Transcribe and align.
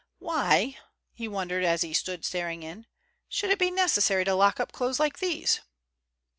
"Why," 0.17 0.79
he 1.13 1.27
wondered 1.27 1.63
as 1.63 1.83
he 1.83 1.93
stood 1.93 2.25
staring 2.25 2.63
in, 2.63 2.87
"should 3.29 3.51
it 3.51 3.59
be 3.59 3.69
necessary 3.69 4.23
to 4.25 4.33
lock 4.33 4.59
up 4.59 4.71
clothes 4.71 4.99
like 4.99 5.19
these?" 5.19 5.61